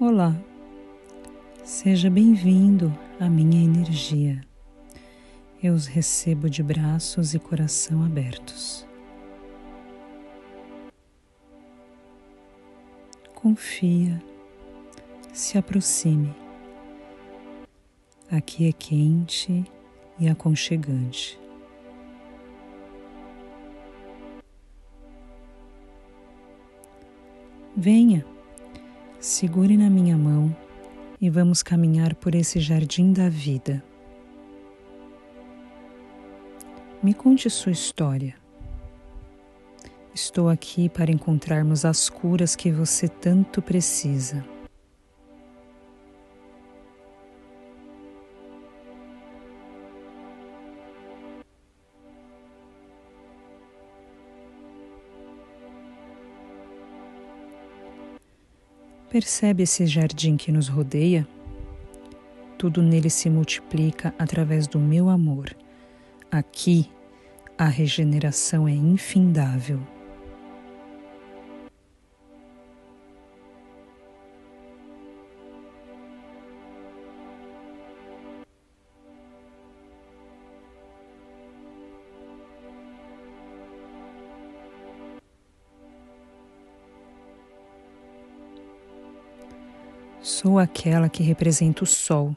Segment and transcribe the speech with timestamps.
[0.00, 0.34] Olá,
[1.62, 2.90] seja bem-vindo
[3.20, 4.40] à minha energia.
[5.62, 8.88] Eu os recebo de braços e coração abertos.
[13.34, 14.18] Confia,
[15.34, 16.34] se aproxime.
[18.30, 19.62] Aqui é quente
[20.18, 21.38] e aconchegante.
[27.76, 28.24] Venha,
[29.20, 30.54] segure na minha mão
[31.20, 33.84] e vamos caminhar por esse jardim da vida.
[37.02, 38.34] Me conte sua história.
[40.14, 44.42] Estou aqui para encontrarmos as curas que você tanto precisa.
[59.10, 61.26] Percebe esse jardim que nos rodeia?
[62.56, 65.52] Tudo nele se multiplica através do meu amor.
[66.30, 66.88] Aqui,
[67.58, 69.80] a regeneração é infindável.
[90.22, 92.36] Sou aquela que representa o sol,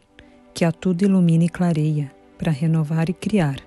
[0.53, 3.57] que a tudo ilumina e clareia, para renovar e criar.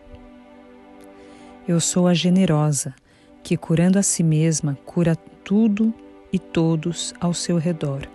[1.69, 2.95] Eu sou a generosa,
[3.43, 5.15] que curando a si mesma, cura
[5.45, 5.93] tudo
[6.33, 8.09] e todos ao seu redor,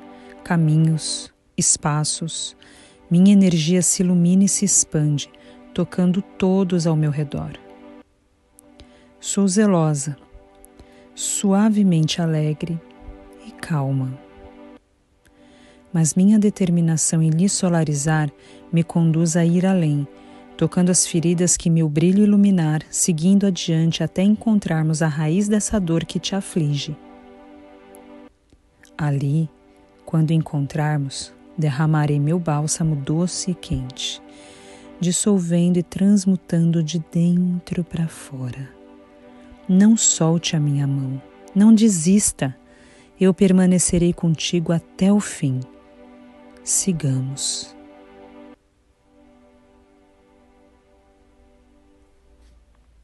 [0.43, 2.57] caminhos, espaços.
[3.07, 5.29] Minha energia se ilumina e se expande,
[5.71, 7.51] tocando todos ao meu redor.
[9.19, 10.17] Sou zelosa,
[11.13, 12.81] suavemente alegre
[13.45, 14.30] e calma
[15.93, 18.31] mas minha determinação em lhe solarizar
[18.71, 20.07] me conduz a ir além,
[20.55, 26.05] tocando as feridas que meu brilho iluminar, seguindo adiante até encontrarmos a raiz dessa dor
[26.05, 26.95] que te aflige.
[28.97, 29.49] Ali,
[30.05, 34.21] quando encontrarmos, derramarei meu bálsamo doce e quente,
[34.99, 38.69] dissolvendo e transmutando de dentro para fora.
[39.67, 41.21] Não solte a minha mão,
[41.55, 42.55] não desista,
[43.19, 45.59] eu permanecerei contigo até o fim
[46.63, 47.75] sigamos.